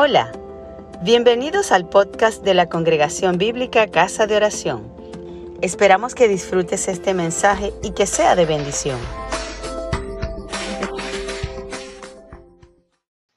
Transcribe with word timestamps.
Hola, 0.00 0.30
bienvenidos 1.02 1.72
al 1.72 1.88
podcast 1.88 2.44
de 2.44 2.54
la 2.54 2.68
Congregación 2.68 3.36
Bíblica 3.36 3.88
Casa 3.88 4.28
de 4.28 4.36
Oración. 4.36 4.94
Esperamos 5.60 6.14
que 6.14 6.28
disfrutes 6.28 6.86
este 6.86 7.14
mensaje 7.14 7.72
y 7.82 7.90
que 7.94 8.06
sea 8.06 8.36
de 8.36 8.46
bendición. 8.46 8.96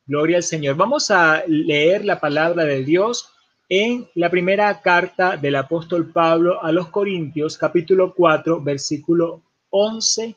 Gloria 0.05 0.38
al 0.38 0.44
Señor. 0.44 0.76
Vamos 0.76 1.10
a 1.10 1.42
leer 1.47 2.06
la 2.06 2.20
palabra 2.20 2.64
de 2.66 2.84
Dios 2.84 3.34
en 3.68 4.08
la 4.14 4.30
primera 4.30 4.82
carta 4.84 5.38
del 5.38 5.56
apóstol 5.56 6.12
Pablo 6.12 6.64
a 6.64 6.72
los 6.72 6.90
Corintios, 6.90 7.58
capítulo 7.58 8.14
4, 8.14 8.62
versículo 8.62 9.42
11 9.72 10.36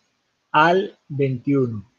al 0.53 0.99
21. 1.09 1.94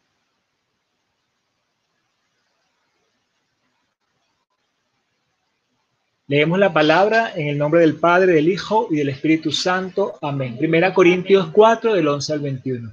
Leemos 6.27 6.57
la 6.57 6.73
palabra 6.73 7.33
en 7.35 7.49
el 7.49 7.57
nombre 7.59 7.81
del 7.81 7.97
Padre, 7.97 8.33
del 8.33 8.49
Hijo 8.49 8.87
y 8.89 8.95
del 8.95 9.09
Espíritu 9.09 9.51
Santo. 9.51 10.17
Amén. 10.23 10.57
Primera 10.57 10.91
Corintios 10.91 11.49
4, 11.51 11.93
del 11.93 12.07
11 12.07 12.33
al 12.33 12.39
21. 12.39 12.91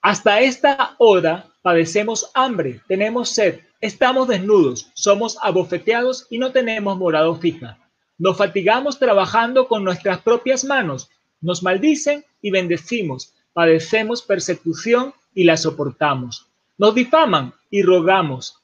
Hasta 0.00 0.40
esta 0.40 0.94
hora 0.98 1.46
padecemos 1.60 2.30
hambre, 2.34 2.80
tenemos 2.86 3.30
sed, 3.30 3.58
estamos 3.80 4.28
desnudos, 4.28 4.92
somos 4.94 5.38
abofeteados 5.42 6.28
y 6.30 6.38
no 6.38 6.52
tenemos 6.52 6.96
morado 6.96 7.34
fija. 7.34 7.78
Nos 8.16 8.38
fatigamos 8.38 9.00
trabajando 9.00 9.66
con 9.66 9.82
nuestras 9.82 10.20
propias 10.20 10.62
manos, 10.62 11.10
nos 11.40 11.64
maldicen 11.64 12.24
y 12.40 12.52
bendecimos, 12.52 13.34
padecemos 13.52 14.22
persecución 14.22 15.12
y 15.34 15.42
la 15.42 15.56
soportamos. 15.56 16.46
Nos 16.78 16.94
difaman 16.94 17.52
y 17.70 17.82
rogamos, 17.82 18.59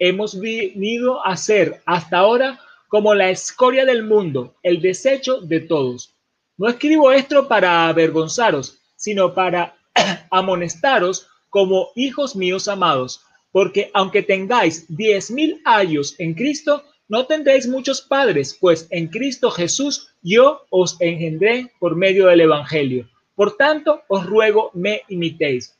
hemos 0.00 0.40
venido 0.40 1.24
a 1.24 1.36
ser 1.36 1.80
hasta 1.86 2.18
ahora 2.18 2.58
como 2.88 3.14
la 3.14 3.30
escoria 3.30 3.84
del 3.84 4.02
mundo, 4.02 4.56
el 4.64 4.80
desecho 4.80 5.40
de 5.40 5.60
todos. 5.60 6.16
No 6.56 6.68
escribo 6.68 7.12
esto 7.12 7.46
para 7.46 7.86
avergonzaros, 7.86 8.80
sino 8.96 9.32
para 9.32 9.76
amonestaros 10.30 11.28
como 11.48 11.90
hijos 11.94 12.34
míos 12.34 12.66
amados, 12.66 13.20
porque 13.52 13.90
aunque 13.94 14.22
tengáis 14.22 14.86
diez 14.88 15.30
mil 15.30 15.60
años 15.64 16.16
en 16.18 16.34
Cristo, 16.34 16.82
no 17.08 17.26
tendréis 17.26 17.66
muchos 17.66 18.00
padres, 18.00 18.56
pues 18.60 18.86
en 18.90 19.08
Cristo 19.08 19.50
Jesús 19.50 20.08
yo 20.22 20.62
os 20.70 20.96
engendré 21.00 21.72
por 21.78 21.96
medio 21.96 22.26
del 22.26 22.40
Evangelio. 22.40 23.08
Por 23.34 23.56
tanto, 23.56 24.02
os 24.08 24.26
ruego 24.26 24.70
me 24.74 25.02
imitéis. 25.08 25.76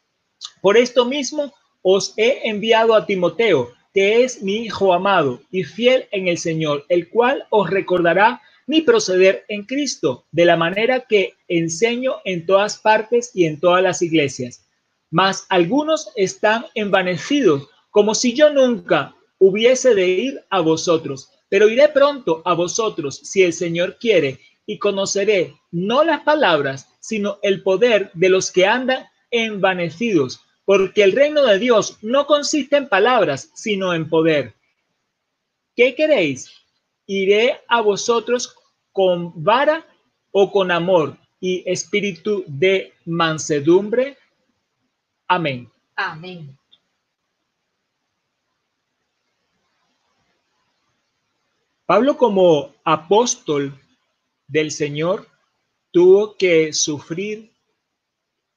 Por 0.61 0.77
esto 0.77 1.05
mismo 1.05 1.53
os 1.83 2.15
he 2.17 2.49
enviado 2.49 2.95
a 2.95 3.07
Timoteo, 3.07 3.71
que 3.93 4.25
es 4.25 4.43
mi 4.43 4.59
Hijo 4.59 4.93
amado 4.93 5.41
y 5.51 5.65
fiel 5.65 6.07
en 6.13 6.29
el 6.29 6.39
Señor, 6.39 6.85
el 6.89 7.09
cual 7.09 7.47
os 7.51 7.71
recordará 7.71 8.41
mi 8.67 8.83
proceder 8.83 9.45
en 9.49 9.65
Cristo, 9.65 10.27
de 10.31 10.45
la 10.45 10.57
manera 10.57 11.01
que 11.01 11.35
enseño 11.49 12.17
en 12.25 12.47
todas 12.47 12.79
partes 12.79 13.33
y 13.35 13.47
en 13.47 13.59
todas 13.59 13.83
las 13.83 14.01
iglesias. 14.01 14.65
Mas 15.11 15.45
algunos 15.49 16.13
están 16.15 16.67
envanecidos, 16.75 17.69
como 17.91 18.15
si 18.15 18.33
yo 18.33 18.51
nunca 18.51 19.17
hubiese 19.39 19.95
de 19.95 20.09
ir 20.09 20.45
a 20.51 20.61
vosotros, 20.61 21.31
pero 21.49 21.69
iré 21.69 21.89
pronto 21.89 22.43
a 22.45 22.55
vosotros, 22.55 23.17
si 23.17 23.43
el 23.43 23.53
Señor 23.53 23.99
quiere, 23.99 24.39
y 24.67 24.79
conoceré 24.79 25.57
no 25.73 26.05
las 26.05 26.21
palabras, 26.21 26.87
sino 27.01 27.39
el 27.43 27.65
poder 27.65 28.13
de 28.15 28.29
los 28.29 28.53
que 28.53 28.67
andan 28.67 29.09
envanecidos 29.33 30.43
porque 30.65 31.03
el 31.03 31.13
reino 31.13 31.45
de 31.45 31.59
Dios 31.59 31.99
no 32.03 32.27
consiste 32.27 32.77
en 32.77 32.89
palabras, 32.89 33.51
sino 33.55 33.95
en 33.95 34.09
poder. 34.09 34.55
¿Qué 35.75 35.95
queréis? 35.95 36.53
¿Iré 37.07 37.61
a 37.69 37.81
vosotros 37.81 38.55
con 38.93 39.43
vara 39.43 39.87
o 40.31 40.51
con 40.53 40.71
amor 40.71 41.17
y 41.41 41.63
espíritu 41.71 42.45
de 42.47 42.93
mansedumbre? 43.05 44.17
Amén. 45.27 45.71
Amén. 45.97 46.57
Pablo 51.87 52.17
como 52.17 52.73
apóstol 52.85 53.75
del 54.47 54.71
Señor 54.71 55.27
tuvo 55.91 56.37
que 56.37 56.73
sufrir 56.73 57.53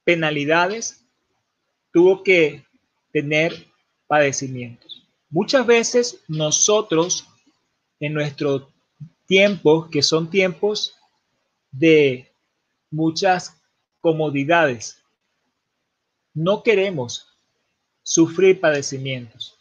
penalidades 0.03 1.03
tuvo 1.94 2.24
que 2.24 2.66
tener 3.14 3.68
padecimientos. 4.08 5.08
Muchas 5.30 5.66
veces 5.66 6.20
nosotros 6.28 7.28
en 8.00 8.14
nuestro 8.14 8.70
tiempo, 9.26 9.90
que 9.90 10.02
son 10.02 10.30
tiempos 10.30 10.96
de 11.72 12.31
muchas 12.92 13.62
comodidades, 14.02 15.02
no 16.34 16.64
queremos 16.64 17.28
sufrir 18.02 18.60
padecimientos. 18.60 19.58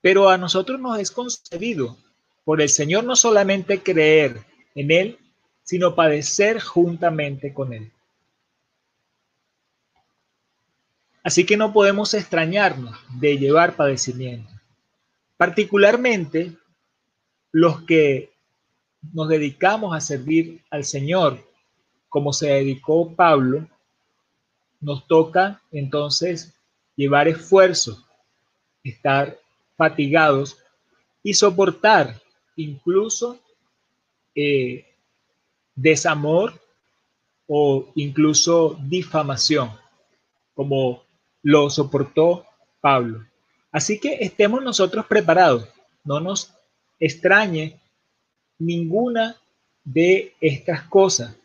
Pero 0.00 0.28
a 0.28 0.36
nosotros 0.36 0.78
nos 0.78 0.98
es 0.98 1.10
concedido 1.10 1.96
por 2.44 2.60
el 2.60 2.68
Señor 2.68 3.04
no 3.04 3.16
solamente 3.16 3.82
creer 3.82 4.44
en 4.74 4.90
Él, 4.90 5.18
sino 5.62 5.94
padecer 5.94 6.60
juntamente 6.60 7.54
con 7.54 7.72
Él. 7.72 7.90
Así 11.24 11.46
que 11.46 11.56
no 11.56 11.72
podemos 11.72 12.12
extrañarnos 12.12 12.94
de 13.18 13.38
llevar 13.38 13.76
padecimiento. 13.76 14.52
Particularmente 15.38 16.52
los 17.50 17.82
que 17.82 18.30
nos 19.12 19.28
dedicamos 19.28 19.96
a 19.96 20.00
servir 20.00 20.62
al 20.70 20.84
Señor, 20.84 21.38
como 22.10 22.34
se 22.34 22.48
dedicó 22.48 23.14
Pablo, 23.14 23.66
nos 24.80 25.06
toca 25.06 25.62
entonces 25.72 26.52
llevar 26.94 27.26
esfuerzo, 27.26 28.06
estar 28.82 29.38
fatigados 29.78 30.58
y 31.22 31.32
soportar 31.32 32.20
incluso 32.54 33.40
eh, 34.34 34.84
desamor 35.74 36.60
o 37.46 37.90
incluso 37.94 38.78
difamación, 38.82 39.70
como 40.54 41.02
lo 41.44 41.70
soportó 41.70 42.46
Pablo. 42.80 43.24
Así 43.70 44.00
que 44.00 44.14
estemos 44.20 44.62
nosotros 44.62 45.06
preparados, 45.06 45.68
no 46.02 46.18
nos 46.18 46.52
extrañe 46.98 47.78
ninguna 48.58 49.36
de 49.84 50.34
estas 50.40 50.82
cosas. 50.84 51.36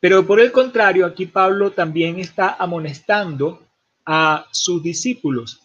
Pero 0.00 0.26
por 0.26 0.40
el 0.40 0.50
contrario, 0.50 1.04
aquí 1.04 1.26
Pablo 1.26 1.72
también 1.72 2.18
está 2.18 2.56
amonestando 2.58 3.62
a 4.04 4.46
sus 4.50 4.82
discípulos 4.82 5.60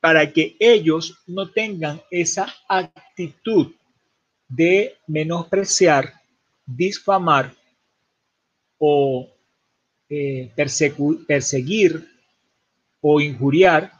para 0.00 0.32
que 0.32 0.56
ellos 0.60 1.18
no 1.26 1.50
tengan 1.50 2.00
esa 2.10 2.54
actitud 2.68 3.72
de 4.48 4.96
menospreciar, 5.06 6.14
difamar 6.66 7.52
o 8.78 9.28
eh, 10.08 10.52
perseguir 10.56 12.09
o 13.00 13.20
injuriar 13.20 13.92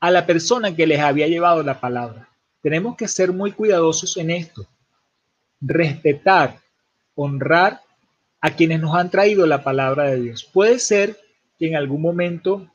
a 0.00 0.10
la 0.10 0.26
persona 0.26 0.74
que 0.74 0.86
les 0.86 1.00
había 1.00 1.28
llevado 1.28 1.62
la 1.62 1.80
palabra. 1.80 2.28
Tenemos 2.62 2.96
que 2.96 3.08
ser 3.08 3.32
muy 3.32 3.52
cuidadosos 3.52 4.16
en 4.16 4.30
esto. 4.30 4.66
Respetar, 5.60 6.60
honrar 7.14 7.80
a 8.40 8.50
quienes 8.50 8.80
nos 8.80 8.94
han 8.94 9.10
traído 9.10 9.46
la 9.46 9.64
palabra 9.64 10.04
de 10.04 10.20
Dios. 10.20 10.44
Puede 10.44 10.78
ser 10.78 11.18
que 11.58 11.68
en 11.68 11.76
algún 11.76 12.02
momento 12.02 12.70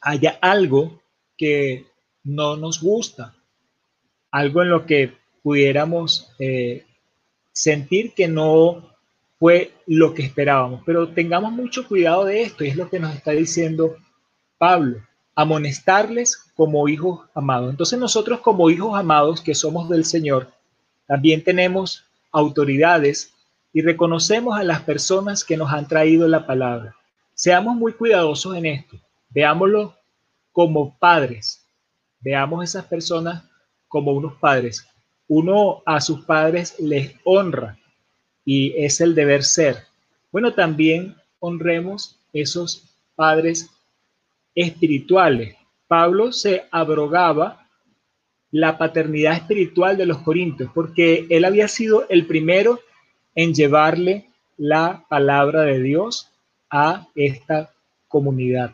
haya 0.00 0.38
algo 0.40 1.02
que 1.36 1.86
no 2.22 2.56
nos 2.56 2.80
gusta, 2.80 3.34
algo 4.30 4.62
en 4.62 4.70
lo 4.70 4.86
que 4.86 5.12
pudiéramos 5.42 6.32
eh, 6.38 6.86
sentir 7.52 8.14
que 8.14 8.28
no 8.28 8.90
fue 9.38 9.72
lo 9.86 10.14
que 10.14 10.22
esperábamos, 10.22 10.82
pero 10.86 11.08
tengamos 11.08 11.52
mucho 11.52 11.86
cuidado 11.86 12.24
de 12.24 12.42
esto 12.42 12.64
y 12.64 12.68
es 12.68 12.76
lo 12.76 12.88
que 12.88 12.98
nos 12.98 13.14
está 13.14 13.32
diciendo 13.32 13.96
Pablo, 14.58 15.00
amonestarles 15.34 16.36
como 16.54 16.88
hijos 16.88 17.26
amados. 17.34 17.70
Entonces 17.70 17.98
nosotros 17.98 18.40
como 18.40 18.70
hijos 18.70 18.98
amados 18.98 19.40
que 19.40 19.54
somos 19.54 19.88
del 19.88 20.04
Señor, 20.04 20.52
también 21.06 21.42
tenemos 21.44 22.04
autoridades 22.32 23.32
y 23.72 23.82
reconocemos 23.82 24.58
a 24.58 24.62
las 24.62 24.82
personas 24.82 25.44
que 25.44 25.56
nos 25.56 25.72
han 25.72 25.88
traído 25.88 26.28
la 26.28 26.46
palabra. 26.46 26.94
Seamos 27.34 27.76
muy 27.76 27.92
cuidadosos 27.92 28.56
en 28.56 28.66
esto. 28.66 28.96
Veámoslo 29.30 29.96
como 30.52 30.96
padres. 30.98 31.66
Veamos 32.20 32.60
a 32.60 32.64
esas 32.64 32.84
personas 32.86 33.42
como 33.88 34.12
unos 34.12 34.34
padres. 34.34 34.86
Uno 35.26 35.82
a 35.84 36.00
sus 36.00 36.24
padres 36.24 36.76
les 36.78 37.14
honra 37.24 37.76
y 38.44 38.72
es 38.76 39.00
el 39.00 39.14
deber 39.14 39.42
ser. 39.42 39.84
Bueno, 40.30 40.54
también 40.54 41.16
honremos 41.40 42.18
esos 42.32 42.84
padres 43.16 43.70
espirituales, 44.54 45.56
Pablo 45.88 46.32
se 46.32 46.64
abrogaba 46.70 47.68
la 48.50 48.78
paternidad 48.78 49.34
espiritual 49.34 49.96
de 49.96 50.06
los 50.06 50.18
corintios, 50.18 50.70
porque 50.74 51.26
él 51.28 51.44
había 51.44 51.68
sido 51.68 52.06
el 52.08 52.26
primero 52.26 52.80
en 53.34 53.52
llevarle 53.52 54.30
la 54.56 55.04
palabra 55.08 55.62
de 55.62 55.82
Dios 55.82 56.30
a 56.70 57.08
esta 57.14 57.72
comunidad. 58.08 58.72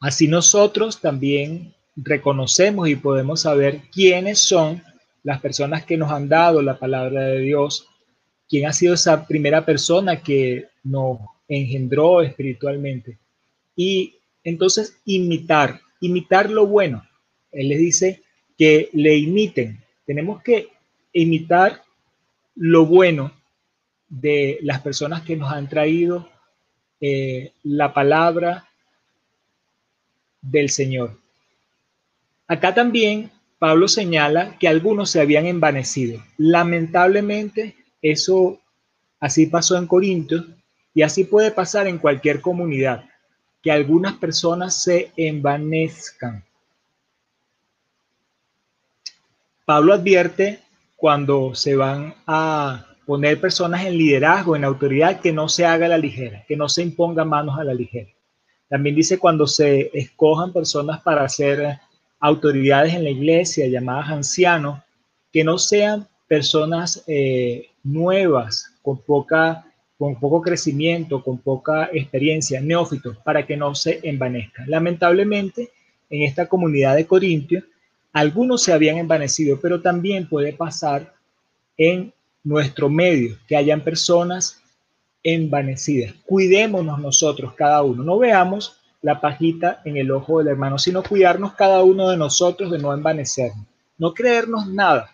Así 0.00 0.28
nosotros 0.28 1.00
también 1.00 1.74
reconocemos 1.96 2.88
y 2.88 2.96
podemos 2.96 3.40
saber 3.40 3.80
quiénes 3.90 4.40
son 4.40 4.82
las 5.24 5.40
personas 5.40 5.84
que 5.84 5.96
nos 5.96 6.12
han 6.12 6.28
dado 6.28 6.62
la 6.62 6.78
palabra 6.78 7.22
de 7.22 7.40
Dios, 7.40 7.88
quién 8.48 8.66
ha 8.66 8.72
sido 8.72 8.94
esa 8.94 9.26
primera 9.26 9.64
persona 9.64 10.22
que 10.22 10.68
nos 10.84 11.18
engendró 11.48 12.22
espiritualmente. 12.22 13.18
Y 13.74 14.15
entonces 14.46 14.96
imitar, 15.04 15.80
imitar 16.00 16.50
lo 16.50 16.68
bueno. 16.68 17.04
Él 17.50 17.68
les 17.68 17.78
dice 17.80 18.22
que 18.56 18.90
le 18.92 19.16
imiten. 19.18 19.82
Tenemos 20.06 20.40
que 20.40 20.68
imitar 21.12 21.82
lo 22.54 22.86
bueno 22.86 23.32
de 24.08 24.58
las 24.62 24.80
personas 24.82 25.22
que 25.22 25.34
nos 25.34 25.50
han 25.50 25.68
traído 25.68 26.28
eh, 27.00 27.54
la 27.64 27.92
palabra 27.92 28.68
del 30.40 30.70
Señor. 30.70 31.18
Acá 32.46 32.72
también 32.72 33.32
Pablo 33.58 33.88
señala 33.88 34.56
que 34.60 34.68
algunos 34.68 35.10
se 35.10 35.20
habían 35.20 35.46
envanecido. 35.46 36.22
Lamentablemente, 36.36 37.74
eso 38.00 38.60
así 39.18 39.46
pasó 39.46 39.76
en 39.76 39.88
Corinto 39.88 40.44
y 40.94 41.02
así 41.02 41.24
puede 41.24 41.50
pasar 41.50 41.88
en 41.88 41.98
cualquier 41.98 42.40
comunidad, 42.40 43.06
que 43.66 43.72
algunas 43.72 44.14
personas 44.14 44.80
se 44.80 45.10
envanezcan. 45.16 46.44
Pablo 49.64 49.92
advierte 49.92 50.60
cuando 50.94 51.52
se 51.52 51.74
van 51.74 52.14
a 52.28 52.86
poner 53.06 53.40
personas 53.40 53.84
en 53.84 53.98
liderazgo, 53.98 54.54
en 54.54 54.64
autoridad, 54.64 55.20
que 55.20 55.32
no 55.32 55.48
se 55.48 55.66
haga 55.66 55.88
la 55.88 55.98
ligera, 55.98 56.44
que 56.46 56.54
no 56.56 56.68
se 56.68 56.80
imponga 56.80 57.24
manos 57.24 57.58
a 57.58 57.64
la 57.64 57.74
ligera. 57.74 58.08
También 58.68 58.94
dice 58.94 59.18
cuando 59.18 59.48
se 59.48 59.90
escojan 59.92 60.52
personas 60.52 61.00
para 61.00 61.28
ser 61.28 61.80
autoridades 62.20 62.94
en 62.94 63.02
la 63.02 63.10
iglesia, 63.10 63.66
llamadas 63.66 64.10
ancianos, 64.10 64.78
que 65.32 65.42
no 65.42 65.58
sean 65.58 66.06
personas 66.28 67.02
eh, 67.08 67.70
nuevas, 67.82 68.76
con, 68.80 68.98
poca, 68.98 69.66
con 69.98 70.18
poco 70.20 70.42
crecimiento, 70.42 71.22
con 71.22 71.38
poca 71.38 71.88
experiencia, 71.92 72.60
neófitos, 72.60 73.16
para 73.18 73.46
que 73.46 73.56
no 73.56 73.74
se 73.74 74.00
envanezcan. 74.02 74.68
Lamentablemente, 74.68 75.70
en 76.10 76.22
esta 76.22 76.46
comunidad 76.46 76.96
de 76.96 77.06
Corintios, 77.06 77.64
algunos 78.12 78.62
se 78.62 78.72
habían 78.72 78.98
envanecido, 78.98 79.58
pero 79.60 79.80
también 79.80 80.28
puede 80.28 80.52
pasar 80.52 81.14
en 81.76 82.12
nuestro 82.44 82.88
medio 82.88 83.36
que 83.46 83.56
hayan 83.56 83.82
personas 83.82 84.62
envanecidas. 85.22 86.14
Cuidémonos 86.24 86.98
nosotros 87.00 87.54
cada 87.54 87.82
uno. 87.82 88.04
No 88.04 88.18
veamos 88.18 88.80
la 89.02 89.20
pajita 89.20 89.82
en 89.84 89.96
el 89.96 90.10
ojo 90.10 90.38
del 90.38 90.48
hermano, 90.48 90.78
sino 90.78 91.02
cuidarnos 91.02 91.54
cada 91.54 91.82
uno 91.82 92.08
de 92.08 92.16
nosotros 92.16 92.70
de 92.70 92.78
no 92.78 92.92
envanecernos, 92.92 93.66
no 93.98 94.14
creernos 94.14 94.66
nada. 94.68 95.10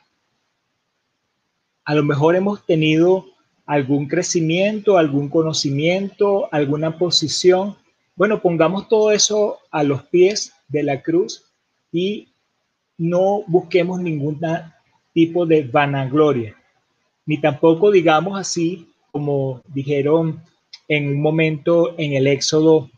A 1.84 1.94
lo 1.94 2.04
mejor 2.04 2.36
hemos 2.36 2.64
tenido 2.64 3.26
algún 3.72 4.06
crecimiento, 4.06 4.98
algún 4.98 5.30
conocimiento, 5.30 6.46
alguna 6.52 6.98
posición. 6.98 7.74
Bueno, 8.14 8.42
pongamos 8.42 8.86
todo 8.86 9.12
eso 9.12 9.60
a 9.70 9.82
los 9.82 10.02
pies 10.02 10.52
de 10.68 10.82
la 10.82 11.00
cruz 11.00 11.44
y 11.90 12.28
no 12.98 13.44
busquemos 13.46 13.98
ningún 13.98 14.38
tipo 15.14 15.46
de 15.46 15.62
vanagloria, 15.62 16.54
ni 17.24 17.38
tampoco 17.38 17.90
digamos 17.90 18.38
así 18.38 18.92
como 19.10 19.62
dijeron 19.68 20.42
en 20.86 21.08
un 21.08 21.22
momento 21.22 21.94
en 21.96 22.12
el 22.12 22.26
Éxodo 22.26 22.90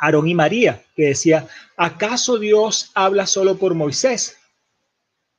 Aarón 0.00 0.26
y 0.26 0.34
María, 0.34 0.82
que 0.96 1.04
decía, 1.04 1.46
¿acaso 1.76 2.40
Dios 2.40 2.90
habla 2.94 3.24
solo 3.24 3.56
por 3.56 3.74
Moisés? 3.74 4.36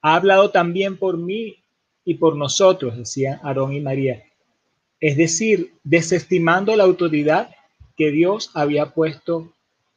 Ha 0.02 0.16
hablado 0.16 0.52
también 0.52 0.96
por 0.96 1.18
mí 1.18 1.61
y 2.06 2.16
por 2.16 2.36
nosotros, 2.36 2.98
decían 2.98 3.40
Aarón 3.44 3.74
y 3.74 3.80
María. 3.80 4.24
Es 5.00 5.18
decir, 5.18 5.74
desestimando 5.84 6.76
la 6.76 6.84
autoridad 6.84 7.50
que 7.98 8.12
Dios 8.12 8.52
había 8.54 8.88
puesto 8.94 9.54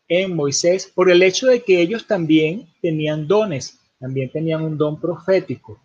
en 0.09 0.35
Moisés 0.35 0.91
por 0.95 1.11
el 1.11 1.23
hecho 1.23 1.47
de 1.47 1.63
que 1.63 1.81
ellos 1.81 2.07
también 2.07 2.69
tenían 2.83 3.27
dones, 3.27 3.79
también 3.99 4.31
tenían 4.31 4.63
un 4.63 4.77
don 4.77 5.01
profético. 5.01 5.81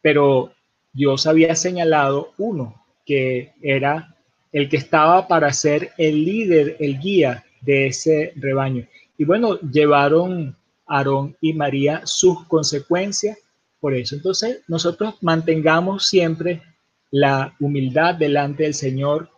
Pero 0.00 0.52
Dios 0.92 1.26
había 1.26 1.54
señalado 1.54 2.32
uno, 2.38 2.82
que 3.04 3.52
era 3.62 4.16
el 4.52 4.68
que 4.68 4.76
estaba 4.76 5.28
para 5.28 5.52
ser 5.52 5.92
el 5.96 6.24
líder, 6.24 6.76
el 6.78 6.98
guía 6.98 7.44
de 7.60 7.88
ese 7.88 8.32
rebaño. 8.36 8.86
Y 9.16 9.24
bueno, 9.24 9.58
llevaron 9.60 10.56
Aarón 10.86 11.36
y 11.40 11.52
María 11.52 12.02
sus 12.04 12.44
consecuencias 12.46 13.38
por 13.82 13.94
eso. 13.94 14.14
Entonces, 14.14 14.62
nosotros 14.68 15.16
mantengamos 15.20 16.06
siempre 16.06 16.62
la 17.10 17.54
humildad 17.58 18.14
delante 18.14 18.62
del 18.62 18.74
Señor, 18.74 19.28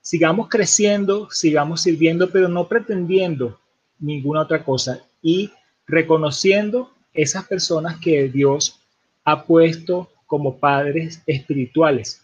sigamos 0.00 0.48
creciendo, 0.48 1.30
sigamos 1.30 1.82
sirviendo, 1.82 2.28
pero 2.30 2.48
no 2.48 2.68
pretendiendo 2.68 3.60
ninguna 4.00 4.40
otra 4.40 4.64
cosa 4.64 5.06
y 5.22 5.52
reconociendo 5.86 6.92
esas 7.14 7.46
personas 7.46 7.98
que 8.00 8.28
Dios 8.28 8.80
ha 9.24 9.44
puesto 9.44 10.10
como 10.26 10.58
padres 10.58 11.22
espirituales. 11.26 12.22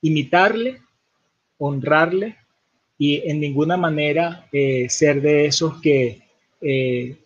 Imitarle 0.00 0.80
honrarle 1.60 2.36
y 2.98 3.28
en 3.28 3.38
ninguna 3.38 3.76
manera 3.76 4.48
eh, 4.50 4.88
ser 4.88 5.20
de 5.20 5.44
esos 5.44 5.80
que 5.80 6.22
eh, 6.60 7.18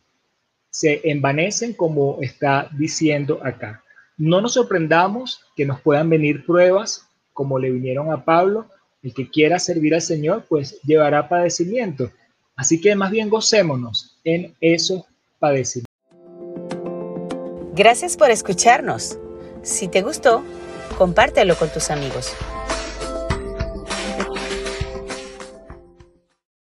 se 0.74 1.00
envanecen 1.04 1.72
como 1.72 2.18
está 2.20 2.68
diciendo 2.76 3.38
acá. 3.44 3.84
No 4.16 4.40
nos 4.40 4.54
sorprendamos 4.54 5.40
que 5.54 5.64
nos 5.64 5.80
puedan 5.80 6.10
venir 6.10 6.44
pruebas 6.44 7.06
como 7.32 7.60
le 7.60 7.70
vinieron 7.70 8.10
a 8.10 8.24
Pablo. 8.24 8.66
El 9.00 9.14
que 9.14 9.30
quiera 9.30 9.60
servir 9.60 9.94
al 9.94 10.02
Señor, 10.02 10.46
pues 10.48 10.80
llevará 10.82 11.28
padecimiento. 11.28 12.10
Así 12.56 12.80
que 12.80 12.96
más 12.96 13.12
bien 13.12 13.28
gocémonos 13.28 14.18
en 14.24 14.52
esos 14.60 15.04
padecimientos. 15.38 15.94
Gracias 17.76 18.16
por 18.16 18.32
escucharnos. 18.32 19.16
Si 19.62 19.86
te 19.86 20.02
gustó, 20.02 20.42
compártelo 20.98 21.54
con 21.54 21.68
tus 21.68 21.88
amigos. 21.90 22.34